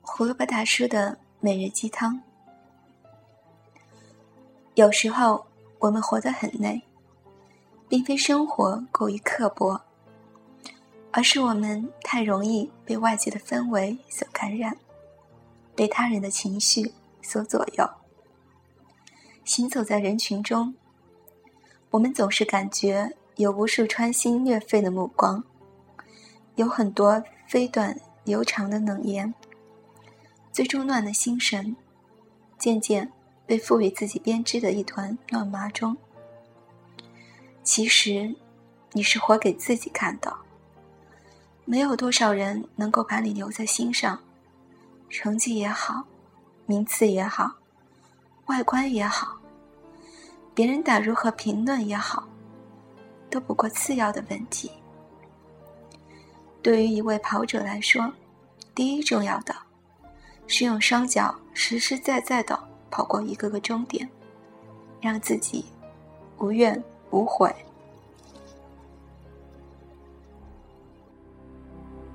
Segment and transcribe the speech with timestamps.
[0.00, 2.20] 胡萝卜大叔的每日鸡汤。
[4.74, 5.46] 有时候
[5.78, 6.82] 我们活得很累，
[7.88, 9.80] 并非生活过于刻薄，
[11.10, 14.76] 而是我们太容易被外界的氛围所感染，
[15.74, 17.88] 被他人的情绪所左右。
[19.44, 20.74] 行走在人群中，
[21.90, 25.42] 我们总是感觉有无数穿心裂肺的目光，
[26.54, 29.32] 有很多飞短流长的冷言，
[30.52, 31.76] 最终乱了心神，
[32.58, 33.12] 渐渐。
[33.44, 35.94] 被赋予自己编织的一团乱麻中，
[37.62, 38.34] 其实
[38.92, 40.34] 你是活给自己看的。
[41.66, 44.18] 没有多少人能够把你留在心上，
[45.10, 46.04] 成绩也好，
[46.64, 47.52] 名次也好，
[48.46, 49.36] 外观也好，
[50.54, 52.26] 别人打如何评论也好，
[53.28, 54.70] 都不过次要的问题。
[56.62, 58.12] 对于一位跑者来说，
[58.74, 59.54] 第一重要的
[60.46, 62.68] 是用双脚实实在在的。
[62.94, 64.06] 跑过一个个终点，
[65.00, 65.64] 让自己
[66.36, 67.50] 无怨无悔。